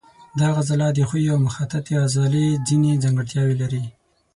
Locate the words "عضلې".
2.03-2.47